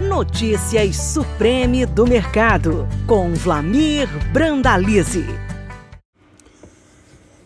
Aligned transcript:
Notícias 0.00 0.96
Supreme 0.96 1.84
do 1.84 2.06
Mercado, 2.06 2.88
com 3.06 3.34
Vlamir 3.34 4.08
Brandalize. 4.32 5.26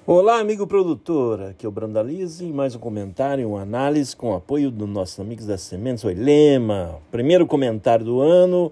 Olá, 0.06 0.38
amigo 0.38 0.64
produtor, 0.64 1.42
aqui 1.42 1.66
é 1.66 1.68
o 1.68 1.72
Brandalize, 1.72 2.46
mais 2.46 2.76
um 2.76 2.78
comentário, 2.78 3.48
uma 3.48 3.62
análise 3.62 4.14
com 4.14 4.36
apoio 4.36 4.70
dos 4.70 4.88
nossos 4.88 5.18
amigos 5.18 5.46
da 5.46 5.58
Sementes 5.58 6.04
Oilema. 6.04 7.00
Primeiro 7.10 7.44
comentário 7.44 8.04
do 8.04 8.20
ano, 8.20 8.70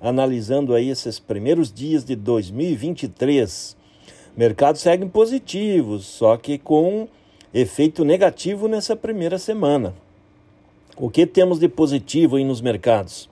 analisando 0.00 0.74
aí 0.74 0.88
esses 0.90 1.20
primeiros 1.20 1.72
dias 1.72 2.04
de 2.04 2.16
2023. 2.16 3.76
Mercados 4.36 4.80
seguem 4.80 5.08
positivos, 5.08 6.06
só 6.06 6.36
que 6.36 6.58
com 6.58 7.06
efeito 7.54 8.04
negativo 8.04 8.66
nessa 8.66 8.96
primeira 8.96 9.38
semana. 9.38 9.94
O 10.94 11.08
que 11.08 11.26
temos 11.26 11.58
de 11.58 11.68
positivo 11.68 12.36
aí 12.36 12.44
nos 12.44 12.60
mercados? 12.60 13.26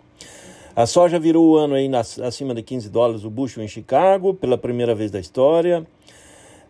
A 0.75 0.87
soja 0.87 1.19
virou 1.19 1.47
o 1.47 1.57
ano 1.59 1.75
aí 1.75 1.91
acima 2.25 2.55
de 2.55 2.62
15 2.62 2.89
dólares 2.89 3.23
o 3.23 3.29
bushel 3.29 3.62
em 3.62 3.69
Chicago, 3.69 4.33
pela 4.33 4.57
primeira 4.57 4.95
vez 4.95 5.11
da 5.11 5.21
história. 5.21 5.87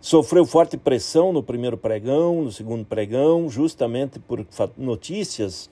Sofreu 0.00 0.45
forte 0.45 0.77
pressão 0.77 1.33
no 1.33 1.45
primeiro 1.45 1.77
pregão, 1.77 2.42
no 2.42 2.50
segundo 2.50 2.84
pregão, 2.84 3.48
justamente 3.48 4.19
por 4.19 4.45
notícias 4.77 5.70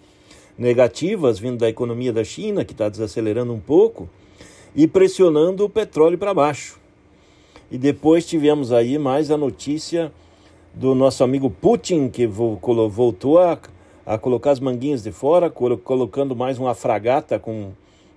negativas 0.57 1.37
vindo 1.39 1.59
da 1.59 1.69
economia 1.69 2.13
da 2.13 2.23
China, 2.23 2.65
que 2.65 2.73
está 2.73 2.89
desacelerando 2.89 3.53
um 3.53 3.61
pouco, 3.61 4.09
e 4.73 4.87
pressionando 4.87 5.65
o 5.65 5.69
petróleo 5.69 6.17
para 6.17 6.33
baixo. 6.33 6.79
E 7.73 7.77
depois 7.77 8.25
tivemos 8.25 8.73
aí 8.73 8.99
mais 8.99 9.33
a 9.33 9.37
notícia 9.37 10.13
do 10.73 10.95
nosso 10.95 11.25
amigo 11.25 11.51
Putin, 11.51 12.09
que 12.09 12.25
voltou 12.25 13.41
a, 13.41 13.59
a 14.09 14.17
colocar 14.17 14.53
as 14.53 14.59
manguinhas 14.59 15.03
de 15.03 15.13
fora, 15.13 15.51
colocando 15.51 16.35
mais 16.35 16.59
uma 16.59 16.75
fragata 16.75 17.39
com 17.39 17.73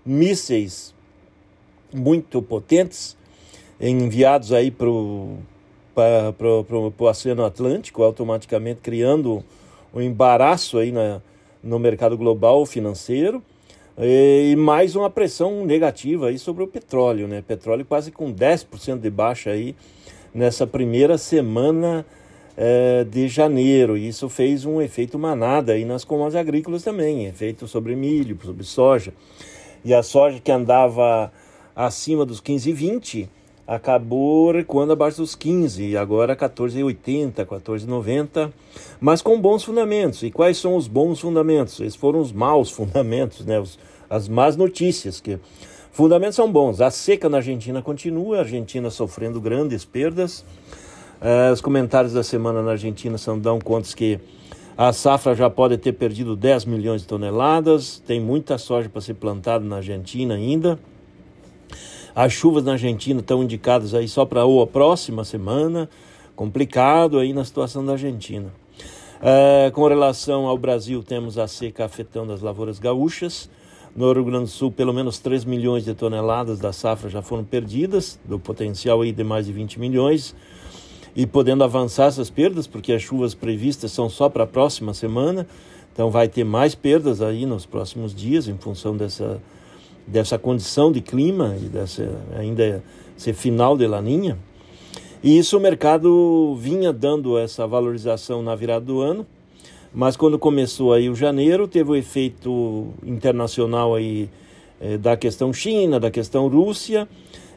mísseis 0.05 0.95
muito 1.93 2.41
potentes, 2.41 3.17
enviados 3.77 4.53
aí 4.53 4.71
para 4.71 4.87
o 4.89 5.37
Oceano 6.97 7.43
Atlântico, 7.43 8.03
automaticamente 8.03 8.79
criando 8.81 9.43
um 9.93 9.99
embaraço 9.99 10.77
aí 10.77 10.93
na, 10.93 11.21
no 11.61 11.77
mercado 11.77 12.15
global 12.17 12.65
financeiro 12.65 13.43
e 13.97 14.55
mais 14.57 14.95
uma 14.95 15.09
pressão 15.09 15.65
negativa 15.65 16.27
aí 16.27 16.39
sobre 16.39 16.63
o 16.63 16.67
petróleo, 16.67 17.27
né? 17.27 17.43
Petróleo 17.45 17.83
quase 17.83 18.13
com 18.13 18.33
10% 18.33 18.97
de 18.97 19.09
baixa 19.09 19.49
aí 19.49 19.75
nessa 20.33 20.65
primeira 20.65 21.17
semana 21.17 22.05
é, 22.63 23.03
de 23.03 23.27
janeiro. 23.27 23.97
E 23.97 24.07
isso 24.07 24.29
fez 24.29 24.65
um 24.65 24.79
efeito 24.79 25.17
manada 25.17 25.73
aí 25.73 25.83
nas 25.83 26.03
commodities 26.03 26.39
agrícolas 26.39 26.83
também, 26.83 27.25
efeito 27.25 27.67
sobre 27.67 27.95
milho, 27.95 28.37
sobre 28.43 28.63
soja. 28.63 29.11
E 29.83 29.95
a 29.95 30.03
soja 30.03 30.39
que 30.39 30.51
andava 30.51 31.33
acima 31.75 32.23
dos 32.23 32.39
15,20 32.39 33.27
acabou 33.65 34.51
recuando 34.51 34.93
abaixo 34.93 35.17
dos 35.17 35.33
15, 35.33 35.83
e 35.83 35.97
agora 35.97 36.35
14,80, 36.35 37.45
14,90, 37.45 38.51
mas 38.99 39.23
com 39.23 39.41
bons 39.41 39.63
fundamentos. 39.63 40.21
E 40.21 40.29
quais 40.29 40.57
são 40.57 40.75
os 40.75 40.87
bons 40.87 41.19
fundamentos? 41.19 41.79
Esses 41.79 41.95
foram 41.95 42.19
os 42.19 42.31
maus 42.31 42.69
fundamentos, 42.71 43.43
né? 43.43 43.59
Os, 43.59 43.79
as 44.07 44.27
más 44.27 44.55
notícias. 44.55 45.19
que 45.19 45.39
Fundamentos 45.91 46.35
são 46.35 46.51
bons. 46.51 46.79
A 46.79 46.91
seca 46.91 47.27
na 47.27 47.37
Argentina 47.37 47.81
continua, 47.81 48.37
a 48.37 48.39
Argentina 48.41 48.89
sofrendo 48.91 49.41
grandes 49.41 49.83
perdas. 49.83 50.45
Uh, 51.21 51.53
os 51.53 51.61
comentários 51.61 52.13
da 52.13 52.23
semana 52.23 52.63
na 52.63 52.71
Argentina 52.71 53.15
são 53.15 53.37
dão 53.37 53.59
conta 53.59 53.95
que 53.95 54.19
a 54.75 54.91
safra 54.91 55.35
já 55.35 55.51
pode 55.51 55.77
ter 55.77 55.93
perdido 55.93 56.35
10 56.35 56.65
milhões 56.65 57.01
de 57.01 57.07
toneladas, 57.07 57.99
tem 57.99 58.19
muita 58.19 58.57
soja 58.57 58.89
para 58.89 59.01
ser 59.01 59.13
plantada 59.13 59.63
na 59.63 59.75
Argentina 59.75 60.33
ainda. 60.33 60.79
As 62.15 62.33
chuvas 62.33 62.63
na 62.63 62.71
Argentina 62.71 63.19
estão 63.19 63.43
indicadas 63.43 63.93
aí 63.93 64.07
só 64.07 64.25
para 64.25 64.41
a 64.41 64.67
próxima 64.67 65.23
semana. 65.23 65.87
Complicado 66.35 67.19
aí 67.19 67.33
na 67.33 67.45
situação 67.45 67.85
da 67.85 67.91
Argentina. 67.91 68.51
É, 69.21 69.69
com 69.69 69.87
relação 69.87 70.47
ao 70.47 70.57
Brasil, 70.57 71.03
temos 71.03 71.37
a 71.37 71.47
seca 71.47 71.85
afetando 71.85 72.33
as 72.33 72.41
lavouras 72.41 72.79
gaúchas. 72.79 73.47
No 73.95 74.11
Rio 74.11 74.25
Grande 74.25 74.45
do 74.45 74.49
Sul, 74.49 74.71
pelo 74.71 74.91
menos 74.91 75.19
3 75.19 75.45
milhões 75.45 75.85
de 75.85 75.93
toneladas 75.93 76.59
da 76.59 76.73
safra 76.73 77.09
já 77.09 77.21
foram 77.21 77.43
perdidas, 77.43 78.19
do 78.25 78.39
potencial 78.39 79.01
aí 79.01 79.11
de 79.11 79.23
mais 79.23 79.45
de 79.45 79.53
20 79.53 79.79
milhões. 79.79 80.35
E 81.15 81.25
podendo 81.25 81.63
avançar 81.63 82.05
essas 82.05 82.29
perdas, 82.29 82.67
porque 82.67 82.93
as 82.93 83.01
chuvas 83.01 83.33
previstas 83.33 83.91
são 83.91 84.09
só 84.09 84.29
para 84.29 84.45
a 84.45 84.47
próxima 84.47 84.93
semana, 84.93 85.45
então 85.93 86.09
vai 86.09 86.27
ter 86.27 86.43
mais 86.43 86.73
perdas 86.73 87.21
aí 87.21 87.45
nos 87.45 87.65
próximos 87.65 88.15
dias 88.15 88.47
em 88.47 88.57
função 88.57 88.95
dessa 88.95 89.41
dessa 90.07 90.37
condição 90.37 90.91
de 90.91 90.99
clima 90.99 91.55
e 91.61 91.65
dessa 91.65 92.09
ainda 92.35 92.83
ser 93.15 93.33
final 93.33 93.77
de 93.77 93.85
laninha. 93.87 94.37
E 95.23 95.37
isso 95.37 95.57
o 95.57 95.59
mercado 95.59 96.55
vinha 96.55 96.91
dando 96.91 97.37
essa 97.37 97.67
valorização 97.67 98.41
na 98.41 98.55
virada 98.55 98.85
do 98.85 98.99
ano, 98.99 99.25
mas 99.93 100.17
quando 100.17 100.39
começou 100.39 100.93
aí 100.93 101.09
o 101.09 101.15
janeiro, 101.15 101.67
teve 101.67 101.91
o 101.91 101.95
efeito 101.95 102.87
internacional 103.05 103.93
aí 103.93 104.29
eh, 104.79 104.97
da 104.97 105.15
questão 105.15 105.53
China, 105.53 105.99
da 105.99 106.09
questão 106.09 106.47
Rússia 106.47 107.07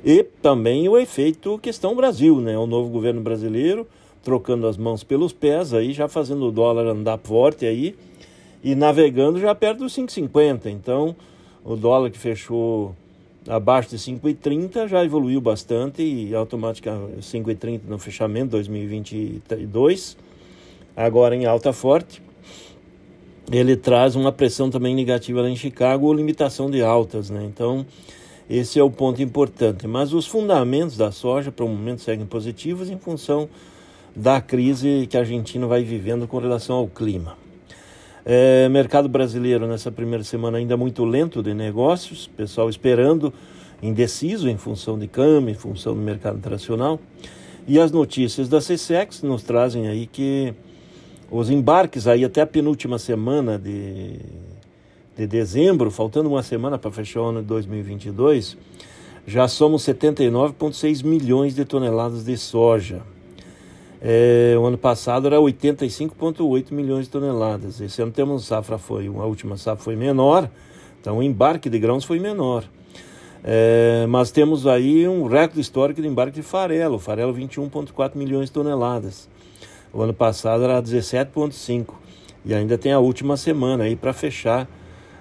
e 0.05 0.23
também 0.23 0.89
o 0.89 0.99
efeito 0.99 1.59
questão 1.59 1.97
Brasil, 1.97 2.41
né? 2.41 2.59
O 2.59 2.67
novo 2.67 2.91
governo 2.91 3.21
brasileiro 3.23 3.87
trocando 4.23 4.67
as 4.67 4.77
mãos 4.77 5.05
pelos 5.05 5.33
pés 5.33 5.75
aí, 5.75 5.93
já 5.93 6.09
fazendo 6.09 6.47
o 6.47 6.53
dólar 6.53 6.87
andar 6.87 7.19
forte 7.19 7.67
aí 7.67 7.95
e 8.63 8.75
navegando 8.75 9.39
já 9.39 9.55
perto 9.55 9.81
dos 9.81 9.95
5,50. 9.95 10.67
Então, 10.67 11.15
o 11.63 11.77
dólar 11.77 12.11
que 12.11 12.19
fechou 12.19 12.95
abaixo 13.47 13.91
de 13.91 13.97
5,30 13.97 14.89
já 14.89 15.05
evoluiu 15.05 15.41
bastante 15.41 16.03
e 16.03 16.35
automaticamente 16.35 17.21
5,30 17.21 17.83
no 17.87 17.99
fechamento 17.99 18.53
2022, 18.53 20.17
agora 20.97 21.37
em 21.37 21.45
alta 21.45 21.73
forte. 21.73 22.23
Ele 23.53 23.77
traz 23.77 24.17
uma 24.17 24.33
pressão 24.33 24.71
também 24.71 24.95
negativa 24.95 25.43
lá 25.43 25.51
em 25.51 25.57
Chicago, 25.57 26.11
limitação 26.15 26.71
de 26.71 26.83
altas, 26.83 27.29
né? 27.29 27.45
Então, 27.45 27.85
esse 28.49 28.79
é 28.79 28.83
o 28.83 28.91
ponto 28.91 29.23
importante. 29.23 29.87
Mas 29.87 30.13
os 30.13 30.27
fundamentos 30.27 30.97
da 30.97 31.11
soja, 31.11 31.51
para 31.51 31.65
o 31.65 31.69
momento, 31.69 32.03
seguem 32.03 32.27
positivos 32.27 32.91
em 32.91 32.99
função 32.99 33.49
da 34.15 34.41
crise 34.41 35.07
que 35.09 35.17
a 35.17 35.21
Argentina 35.21 35.67
vai 35.67 35.83
vivendo 35.83 36.29
com 36.29 36.39
relação 36.39 36.77
ao 36.77 36.87
clima. 36.87 37.37
É, 38.25 38.69
mercado 38.71 39.09
brasileiro 39.09 39.67
nessa 39.67 39.93
primeira 39.93 40.25
semana 40.25 40.57
ainda 40.57 40.77
muito 40.77 41.05
lento 41.05 41.43
de 41.43 41.53
negócios, 41.53 42.27
pessoal 42.27 42.71
esperando, 42.71 43.33
indeciso 43.83 44.49
em 44.49 44.57
função 44.57 44.99
de 44.99 45.07
câmbio, 45.07 45.51
em 45.51 45.55
função 45.55 45.95
do 45.95 46.01
mercado 46.01 46.39
internacional. 46.39 46.99
E 47.67 47.79
as 47.79 47.91
notícias 47.91 48.49
da 48.49 48.59
CSEX 48.59 49.23
nos 49.23 49.43
trazem 49.43 49.89
aí 49.89 50.07
que 50.07 50.55
os 51.31 51.51
embarques 51.51 52.07
aí 52.07 52.25
até 52.25 52.41
a 52.41 52.47
penúltima 52.47 52.99
semana 52.99 53.59
de, 53.59 54.19
de 55.17 55.27
dezembro, 55.27 55.91
faltando 55.91 56.29
uma 56.29 56.43
semana 56.43 56.79
para 56.79 56.91
fechar 56.91 57.21
o 57.21 57.25
ano 57.27 57.41
de 57.41 57.47
2022, 57.47 58.57
já 59.27 59.47
somos 59.49 59.83
79,6 59.83 61.05
milhões 61.05 61.55
de 61.55 61.65
toneladas 61.65 62.25
de 62.25 62.37
soja. 62.37 63.03
É, 64.03 64.55
o 64.59 64.67
ano 64.67 64.77
passado 64.77 65.27
era 65.27 65.37
85,8 65.37 66.73
milhões 66.73 67.07
de 67.07 67.11
toneladas. 67.11 67.81
Esse 67.81 68.03
ano 68.03 68.13
temos 68.13 68.45
safra 68.45 68.77
foi, 68.77 69.07
a 69.07 69.25
última 69.25 69.57
safra 69.57 69.83
foi 69.83 69.97
menor, 69.97 70.51
então 71.01 71.19
o 71.19 71.23
embarque 71.23 71.71
de 71.71 71.79
grãos 71.79 72.05
foi 72.05 72.19
menor. 72.19 72.65
É, 73.43 74.07
mas 74.09 74.31
temos 74.31 74.67
aí 74.67 75.07
um 75.07 75.27
recorde 75.27 75.61
histórico 75.61 76.03
de 76.03 76.09
embarque 76.09 76.37
de 76.37 76.43
farelo, 76.43 76.99
farelo 76.99 77.33
21,4 77.33 78.17
milhões 78.17 78.47
de 78.47 78.53
toneladas. 78.53 79.29
O 79.93 80.03
ano 80.03 80.13
passado 80.13 80.65
era 80.65 80.83
17,5 80.83 81.95
e 82.45 82.53
ainda 82.53 82.77
tem 82.77 82.93
a 82.93 82.99
última 82.99 83.37
semana 83.37 83.85
aí 83.85 83.97
para 83.97 84.13
fechar 84.13 84.69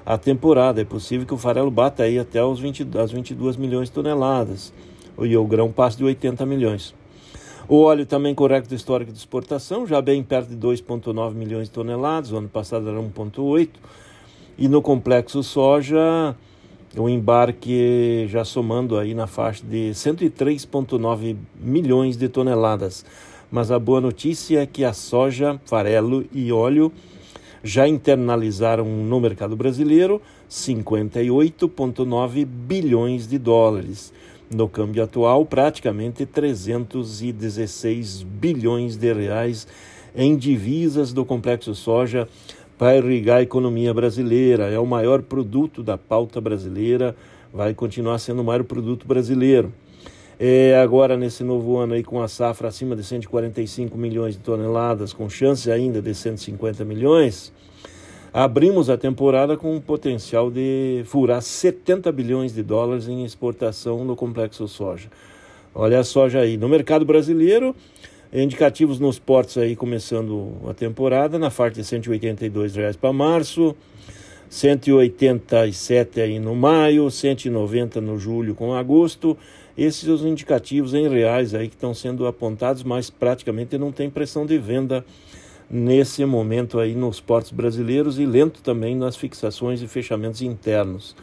a 0.05 0.17
temporada. 0.17 0.81
É 0.81 0.85
possível 0.85 1.25
que 1.25 1.33
o 1.33 1.37
farelo 1.37 1.71
bata 1.71 2.03
aí 2.03 2.19
até 2.19 2.43
os 2.43 2.59
20, 2.59 2.87
as 2.97 3.11
22 3.11 3.57
milhões 3.57 3.89
de 3.89 3.93
toneladas 3.93 4.73
e 5.19 5.37
o 5.37 5.45
grão 5.45 5.71
passe 5.71 5.97
de 5.97 6.03
80 6.03 6.45
milhões. 6.45 6.93
O 7.67 7.81
óleo 7.81 8.05
também 8.05 8.35
correto 8.35 8.75
histórico 8.75 9.11
de 9.11 9.17
exportação, 9.17 9.87
já 9.87 10.01
bem 10.01 10.21
perto 10.21 10.49
de 10.49 10.57
2,9 10.57 11.33
milhões 11.33 11.67
de 11.67 11.73
toneladas, 11.73 12.31
o 12.31 12.37
ano 12.37 12.49
passado 12.49 12.89
era 12.89 12.99
1,8. 12.99 13.69
E 14.57 14.67
no 14.67 14.81
complexo 14.81 15.41
soja, 15.41 16.35
o 16.97 17.07
embarque 17.07 18.27
já 18.27 18.43
somando 18.43 18.99
aí 18.99 19.13
na 19.13 19.27
faixa 19.27 19.65
de 19.65 19.91
103,9 19.91 21.37
milhões 21.55 22.17
de 22.17 22.27
toneladas. 22.27 23.05
Mas 23.49 23.71
a 23.71 23.79
boa 23.79 24.01
notícia 24.01 24.61
é 24.61 24.65
que 24.65 24.83
a 24.83 24.93
soja, 24.93 25.59
farelo 25.65 26.25
e 26.33 26.51
óleo 26.51 26.91
já 27.63 27.87
internalizaram 27.87 28.85
no 28.85 29.19
mercado 29.19 29.55
brasileiro 29.55 30.21
58,9 30.49 32.45
bilhões 32.45 33.25
de 33.27 33.37
dólares 33.37 34.11
no 34.53 34.67
câmbio 34.67 35.03
atual, 35.03 35.45
praticamente 35.45 36.25
316 36.25 38.23
bilhões 38.23 38.97
de 38.97 39.13
reais 39.13 39.65
em 40.15 40.35
divisas 40.35 41.13
do 41.13 41.25
complexo 41.25 41.73
soja 41.73 42.27
para 42.77 42.97
irrigar 42.97 43.37
a 43.37 43.41
economia 43.41 43.93
brasileira. 43.93 44.65
É 44.65 44.77
o 44.77 44.85
maior 44.85 45.21
produto 45.21 45.81
da 45.81 45.97
pauta 45.97 46.41
brasileira, 46.41 47.15
vai 47.51 47.73
continuar 47.73 48.19
sendo 48.19 48.41
o 48.41 48.45
maior 48.45 48.63
produto 48.63 49.07
brasileiro. 49.07 49.71
É, 50.39 50.79
agora, 50.81 51.15
nesse 51.15 51.43
novo 51.43 51.77
ano, 51.77 51.93
aí, 51.93 52.03
com 52.03 52.21
a 52.21 52.27
safra 52.27 52.67
acima 52.67 52.95
de 52.95 53.03
145 53.03 53.97
milhões 53.97 54.35
de 54.35 54.41
toneladas, 54.41 55.13
com 55.13 55.29
chance 55.29 55.71
ainda 55.71 56.01
de 56.01 56.13
150 56.13 56.83
milhões, 56.83 57.53
abrimos 58.33 58.89
a 58.89 58.97
temporada 58.97 59.55
com 59.55 59.75
um 59.75 59.79
potencial 59.79 60.49
de 60.49 61.03
furar 61.05 61.41
70 61.41 62.11
bilhões 62.11 62.53
de 62.53 62.63
dólares 62.63 63.07
em 63.07 63.23
exportação 63.23 64.03
no 64.03 64.15
complexo 64.15 64.67
soja. 64.67 65.09
Olha 65.75 65.99
a 65.99 66.03
soja 66.03 66.39
aí. 66.39 66.57
No 66.57 66.67
mercado 66.67 67.05
brasileiro, 67.05 67.75
indicativos 68.33 68.99
nos 68.99 69.19
portos 69.19 69.57
aí 69.57 69.75
começando 69.75 70.53
a 70.67 70.73
temporada, 70.73 71.37
na 71.37 71.51
faixa 71.51 71.75
de 71.75 71.83
182 71.83 72.75
reais 72.75 72.95
para 72.95 73.13
março, 73.13 73.75
187 74.49 76.21
aí 76.21 76.39
no 76.39 76.55
maio, 76.55 77.09
190 77.09 78.01
no 78.01 78.17
julho 78.17 78.55
com 78.55 78.73
agosto. 78.73 79.37
Esses 79.77 80.01
são 80.01 80.13
os 80.13 80.23
indicativos 80.23 80.93
em 80.93 81.07
reais 81.07 81.55
aí 81.55 81.67
que 81.67 81.75
estão 81.75 81.93
sendo 81.93 82.27
apontados, 82.27 82.83
mas 82.83 83.09
praticamente 83.09 83.77
não 83.77 83.91
tem 83.91 84.09
pressão 84.09 84.45
de 84.45 84.57
venda 84.57 85.03
nesse 85.69 86.23
momento 86.25 86.79
aí 86.79 86.93
nos 86.93 87.19
portos 87.19 87.51
brasileiros 87.51 88.19
e 88.19 88.25
lento 88.25 88.61
também 88.61 88.95
nas 88.95 89.15
fixações 89.15 89.81
e 89.81 89.87
fechamentos 89.87 90.41
internos. 90.41 91.15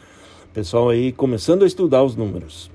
Pessoal 0.53 0.89
aí 0.89 1.13
começando 1.13 1.63
a 1.63 1.67
estudar 1.67 2.03
os 2.03 2.15
números. 2.17 2.69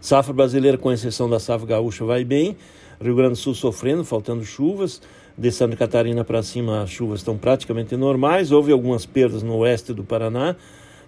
Safra 0.00 0.32
brasileira, 0.32 0.78
com 0.78 0.92
exceção 0.92 1.28
da 1.28 1.40
safra 1.40 1.66
gaúcha, 1.66 2.04
vai 2.04 2.24
bem. 2.24 2.56
Rio 3.00 3.16
Grande 3.16 3.30
do 3.30 3.36
Sul 3.36 3.54
sofrendo, 3.54 4.04
faltando 4.04 4.44
chuvas. 4.44 5.00
De 5.36 5.50
Santa 5.50 5.76
Catarina 5.76 6.24
para 6.24 6.42
cima, 6.42 6.82
as 6.82 6.90
chuvas 6.90 7.20
estão 7.20 7.38
praticamente 7.38 7.96
normais. 7.96 8.52
Houve 8.52 8.70
algumas 8.70 9.06
perdas 9.06 9.42
no 9.42 9.56
oeste 9.56 9.92
do 9.92 10.04
Paraná, 10.04 10.54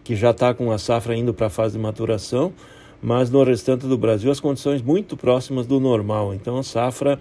que 0.03 0.17
já 0.17 0.31
está 0.31 0.55
com 0.55 0.73
a 0.73 0.79
safra 0.79 1.15
indo 1.15 1.35
para 1.35 1.47
a 1.47 1.51
fase 1.51 1.77
de 1.77 1.83
maturação. 1.83 2.53
Mas 3.07 3.29
no 3.29 3.43
restante 3.43 3.87
do 3.87 3.99
Brasil, 3.99 4.31
as 4.31 4.41
condições 4.41 4.81
muito 4.81 5.15
próximas 5.15 5.67
do 5.67 5.79
normal. 5.79 6.33
Então, 6.33 6.57
a 6.57 6.63
safra 6.63 7.21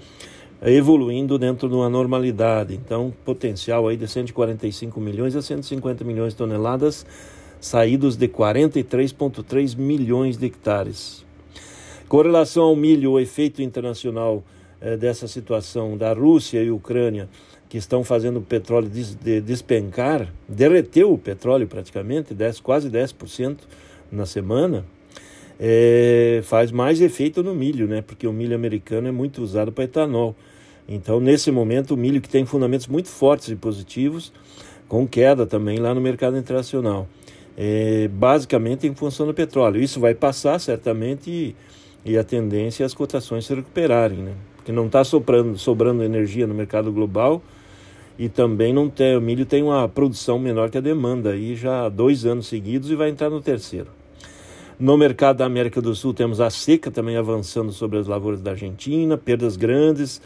evoluindo 0.61 1.37
dentro 1.37 1.67
de 1.67 1.75
uma 1.75 1.89
normalidade. 1.89 2.73
Então, 2.73 3.13
potencial 3.25 3.89
aí 3.89 3.97
de 3.97 4.07
145 4.07 4.97
milhões 5.01 5.35
a 5.35 5.41
150 5.41 6.05
milhões 6.05 6.31
de 6.31 6.37
toneladas, 6.37 7.05
saídos 7.59 8.15
de 8.15 8.29
43,3 8.29 9.75
milhões 9.75 10.37
de 10.37 10.45
hectares. 10.45 11.25
Com 12.07 12.21
relação 12.21 12.63
ao 12.63 12.77
milho, 12.77 13.11
o 13.11 13.19
efeito 13.19 13.61
internacional 13.61 14.41
eh, 14.79 14.95
dessa 14.95 15.27
situação 15.27 15.97
da 15.97 16.13
Rússia 16.13 16.63
e 16.63 16.71
Ucrânia, 16.71 17.27
que 17.67 17.77
estão 17.77 18.05
fazendo 18.05 18.37
o 18.37 18.41
petróleo 18.41 18.87
des, 18.87 19.15
de, 19.15 19.41
despencar, 19.41 20.33
derreteu 20.47 21.11
o 21.11 21.17
petróleo 21.17 21.67
praticamente, 21.67 22.33
10, 22.33 22.61
quase 22.61 22.89
10% 22.89 23.57
na 24.09 24.25
semana, 24.25 24.85
é, 25.59 26.41
faz 26.43 26.71
mais 26.71 27.01
efeito 27.01 27.43
no 27.43 27.53
milho, 27.53 27.87
né? 27.87 28.01
Porque 28.01 28.27
o 28.27 28.33
milho 28.33 28.55
americano 28.55 29.07
é 29.07 29.11
muito 29.11 29.41
usado 29.41 29.71
para 29.71 29.83
etanol. 29.83 30.35
Então, 30.87 31.19
nesse 31.19 31.51
momento, 31.51 31.93
o 31.93 31.97
milho 31.97 32.21
que 32.21 32.29
tem 32.29 32.45
fundamentos 32.45 32.87
muito 32.87 33.07
fortes 33.07 33.49
e 33.49 33.55
positivos, 33.55 34.33
com 34.87 35.07
queda 35.07 35.45
também 35.45 35.77
lá 35.77 35.93
no 35.93 36.01
mercado 36.01 36.37
internacional. 36.37 37.07
É, 37.57 38.07
basicamente 38.07 38.87
em 38.87 38.95
função 38.95 39.25
do 39.27 39.33
petróleo. 39.33 39.81
Isso 39.81 39.99
vai 39.99 40.13
passar 40.13 40.59
certamente 40.59 41.29
e, 41.29 41.55
e 42.03 42.17
a 42.17 42.23
tendência 42.23 42.83
é 42.83 42.85
as 42.85 42.93
cotações 42.93 43.45
se 43.45 43.53
recuperarem, 43.53 44.17
né? 44.17 44.33
Porque 44.55 44.71
não 44.71 44.87
está 44.87 45.03
sobrando, 45.03 45.57
sobrando 45.57 46.03
energia 46.03 46.47
no 46.47 46.53
mercado 46.53 46.91
global 46.91 47.41
e 48.17 48.29
também 48.29 48.73
não 48.73 48.89
tem, 48.89 49.17
o 49.17 49.21
milho 49.21 49.45
tem 49.45 49.63
uma 49.63 49.87
produção 49.89 50.39
menor 50.39 50.69
que 50.69 50.77
a 50.77 50.81
demanda 50.81 51.31
aí 51.31 51.55
já 51.55 51.85
há 51.85 51.89
dois 51.89 52.25
anos 52.25 52.47
seguidos 52.47 52.89
e 52.89 52.95
vai 52.95 53.09
entrar 53.09 53.29
no 53.29 53.41
terceiro. 53.41 53.87
No 54.83 54.97
mercado 54.97 55.37
da 55.37 55.45
América 55.45 55.81
do 55.81 55.95
Sul 55.95 56.13
temos 56.13 56.41
a 56.41 56.49
seca 56.49 56.91
também 56.91 57.15
avançando 57.15 57.71
sobre 57.71 57.97
as 57.99 58.05
lavouras 58.05 58.41
da 58.41 58.51
Argentina, 58.51 59.17
perdas 59.17 59.55
grandes, 59.55 60.21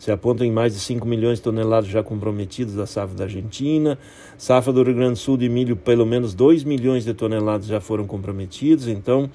se 0.00 0.10
apontam 0.10 0.44
em 0.44 0.50
mais 0.50 0.74
de 0.74 0.80
5 0.80 1.06
milhões 1.06 1.38
de 1.38 1.44
toneladas 1.44 1.88
já 1.88 2.02
comprometidas 2.02 2.74
da 2.74 2.86
safra 2.86 3.16
da 3.16 3.22
Argentina. 3.22 3.96
Safra 4.36 4.72
do 4.72 4.82
Rio 4.82 4.96
Grande 4.96 5.12
do 5.12 5.18
Sul 5.18 5.36
de 5.36 5.48
milho, 5.48 5.76
pelo 5.76 6.04
menos 6.04 6.34
2 6.34 6.64
milhões 6.64 7.04
de 7.04 7.14
toneladas 7.14 7.68
já 7.68 7.80
foram 7.80 8.04
comprometidos. 8.04 8.88
Então, 8.88 9.30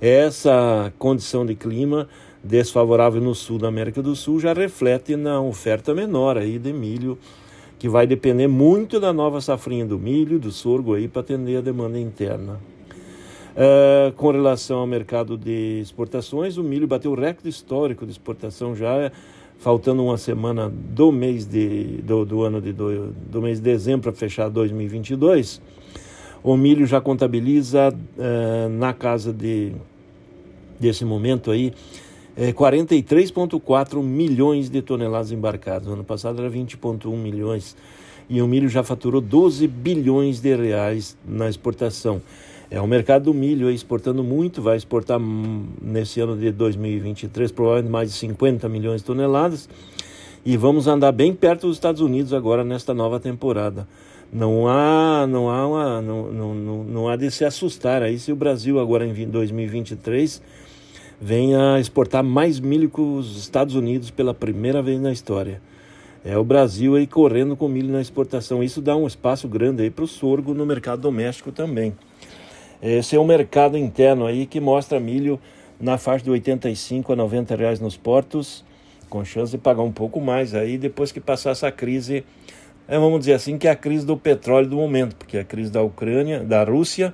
essa 0.00 0.90
condição 0.98 1.44
de 1.44 1.54
clima 1.54 2.08
desfavorável 2.42 3.20
no 3.20 3.34
sul 3.34 3.58
da 3.58 3.68
América 3.68 4.00
do 4.00 4.16
Sul 4.16 4.40
já 4.40 4.54
reflete 4.54 5.16
na 5.16 5.38
oferta 5.38 5.94
menor 5.94 6.38
aí 6.38 6.58
de 6.58 6.72
milho, 6.72 7.18
que 7.78 7.90
vai 7.90 8.06
depender 8.06 8.46
muito 8.46 8.98
da 8.98 9.12
nova 9.12 9.38
safrinha 9.42 9.84
do 9.84 9.98
milho, 9.98 10.38
do 10.38 10.50
sorgo 10.50 10.94
aí 10.94 11.08
para 11.08 11.20
atender 11.20 11.58
a 11.58 11.60
demanda 11.60 12.00
interna. 12.00 12.58
Uh, 13.58 14.12
com 14.12 14.30
relação 14.30 14.78
ao 14.78 14.86
mercado 14.86 15.36
de 15.36 15.80
exportações, 15.80 16.56
o 16.56 16.62
milho 16.62 16.86
bateu 16.86 17.10
o 17.10 17.14
recorde 17.16 17.48
histórico 17.48 18.06
de 18.06 18.12
exportação 18.12 18.76
já, 18.76 19.10
faltando 19.58 20.04
uma 20.04 20.16
semana 20.16 20.68
do 20.72 21.10
mês 21.10 21.44
de, 21.44 22.00
do, 22.04 22.24
do 22.24 22.42
ano 22.44 22.60
de 22.60 22.72
do, 22.72 23.08
do 23.10 23.42
mês 23.42 23.58
de 23.58 23.64
dezembro 23.64 24.12
para 24.12 24.12
fechar 24.12 24.48
2022. 24.48 25.60
O 26.40 26.56
milho 26.56 26.86
já 26.86 27.00
contabiliza 27.00 27.92
uh, 27.92 28.68
na 28.68 28.92
casa 28.92 29.32
de 29.32 29.72
desse 30.78 31.04
momento 31.04 31.50
aí 31.50 31.72
é, 32.36 32.52
43,4 32.52 34.00
milhões 34.00 34.70
de 34.70 34.80
toneladas 34.80 35.32
embarcadas. 35.32 35.88
ano 35.88 36.04
passado 36.04 36.40
era 36.40 36.48
20,1 36.48 37.12
milhões. 37.16 37.76
E 38.30 38.40
o 38.40 38.46
milho 38.46 38.68
já 38.68 38.84
faturou 38.84 39.20
12 39.20 39.66
bilhões 39.66 40.38
de 40.38 40.54
reais 40.54 41.16
na 41.26 41.48
exportação. 41.48 42.22
É 42.70 42.78
o 42.78 42.86
mercado 42.86 43.24
do 43.24 43.34
milho 43.34 43.70
exportando 43.70 44.22
muito, 44.22 44.60
vai 44.60 44.76
exportar 44.76 45.18
nesse 45.80 46.20
ano 46.20 46.36
de 46.36 46.52
2023 46.52 47.50
provavelmente 47.50 47.90
mais 47.90 48.10
de 48.10 48.18
50 48.18 48.68
milhões 48.68 49.00
de 49.00 49.06
toneladas. 49.06 49.68
E 50.44 50.54
vamos 50.56 50.86
andar 50.86 51.12
bem 51.12 51.34
perto 51.34 51.66
dos 51.66 51.76
Estados 51.76 52.02
Unidos 52.02 52.34
agora 52.34 52.62
nesta 52.62 52.92
nova 52.92 53.18
temporada. 53.18 53.88
Não 54.30 54.68
há, 54.68 55.26
não 55.26 55.48
há, 55.48 55.66
uma, 55.66 56.02
não, 56.02 56.30
não, 56.30 56.54
não, 56.54 56.84
não 56.84 57.08
há 57.08 57.16
de 57.16 57.30
se 57.30 57.42
assustar 57.42 58.02
aí 58.02 58.18
se 58.18 58.30
o 58.30 58.36
Brasil 58.36 58.78
agora 58.78 59.06
em 59.06 59.26
2023 59.26 60.42
venha 61.18 61.80
exportar 61.80 62.22
mais 62.22 62.60
milho 62.60 62.90
que 62.90 63.00
os 63.00 63.38
Estados 63.38 63.74
Unidos 63.74 64.10
pela 64.10 64.34
primeira 64.34 64.82
vez 64.82 65.00
na 65.00 65.10
história. 65.10 65.62
É 66.22 66.36
o 66.36 66.44
Brasil 66.44 66.96
aí 66.96 67.06
correndo 67.06 67.56
com 67.56 67.66
milho 67.66 67.90
na 67.90 68.02
exportação. 68.02 68.62
Isso 68.62 68.82
dá 68.82 68.94
um 68.94 69.06
espaço 69.06 69.48
grande 69.48 69.82
aí 69.82 69.90
para 69.90 70.04
o 70.04 70.08
sorgo 70.08 70.52
no 70.52 70.66
mercado 70.66 71.00
doméstico 71.00 71.50
também. 71.50 71.94
Esse 72.82 73.16
é 73.16 73.20
um 73.20 73.24
mercado 73.24 73.76
interno 73.76 74.26
aí 74.26 74.46
que 74.46 74.60
mostra 74.60 75.00
milho 75.00 75.40
na 75.80 75.98
faixa 75.98 76.24
de 76.24 76.30
85 76.30 77.12
a 77.12 77.16
90 77.16 77.56
reais 77.56 77.80
nos 77.80 77.96
portos, 77.96 78.64
com 79.08 79.24
chance 79.24 79.50
de 79.50 79.58
pagar 79.58 79.82
um 79.82 79.92
pouco 79.92 80.20
mais 80.20 80.54
aí 80.54 80.78
depois 80.78 81.10
que 81.10 81.20
passar 81.20 81.50
essa 81.50 81.70
crise, 81.72 82.24
é, 82.86 82.98
vamos 82.98 83.20
dizer 83.20 83.34
assim, 83.34 83.58
que 83.58 83.66
é 83.66 83.70
a 83.70 83.76
crise 83.76 84.06
do 84.06 84.16
petróleo 84.16 84.68
do 84.68 84.76
momento, 84.76 85.16
porque 85.16 85.36
é 85.36 85.40
a 85.40 85.44
crise 85.44 85.70
da 85.70 85.82
Ucrânia, 85.82 86.40
da 86.40 86.62
Rússia, 86.62 87.12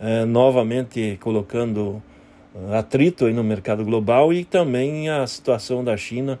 é, 0.00 0.24
novamente 0.24 1.18
colocando 1.20 2.02
atrito 2.72 3.26
aí 3.26 3.32
no 3.32 3.42
mercado 3.42 3.84
global 3.84 4.32
e 4.32 4.44
também 4.44 5.08
a 5.10 5.26
situação 5.26 5.82
da 5.82 5.96
China, 5.96 6.38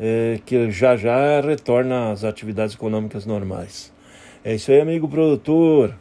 é, 0.00 0.40
que 0.44 0.70
já 0.70 0.96
já 0.96 1.40
retorna 1.40 2.10
às 2.10 2.24
atividades 2.24 2.74
econômicas 2.74 3.24
normais. 3.26 3.92
É 4.44 4.54
isso 4.54 4.70
aí, 4.72 4.80
amigo 4.80 5.08
produtor. 5.08 5.94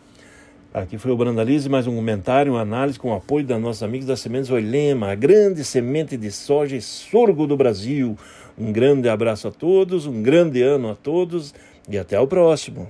Aqui 0.73 0.97
foi 0.97 1.11
o 1.11 1.15
Brandalize, 1.15 1.69
mais 1.69 1.85
um 1.85 1.95
comentário, 1.95 2.53
uma 2.53 2.61
análise 2.61 2.97
com 2.97 3.11
o 3.11 3.15
apoio 3.15 3.45
da 3.45 3.59
nossos 3.59 3.83
amigos 3.83 4.07
da 4.07 4.15
Sementes 4.15 4.49
Oilema, 4.49 5.11
a 5.11 5.13
grande 5.13 5.63
semente 5.63 6.17
de 6.17 6.31
soja 6.31 6.75
e 6.75 6.81
sorgo 6.81 7.45
do 7.45 7.55
Brasil. 7.55 8.17
Um 8.57 8.71
grande 8.71 9.07
abraço 9.07 9.47
a 9.47 9.51
todos, 9.51 10.07
um 10.07 10.23
grande 10.23 10.63
ano 10.63 10.89
a 10.89 10.95
todos 10.95 11.53
e 11.87 11.95
até 11.95 12.19
o 12.19 12.25
próximo. 12.25 12.89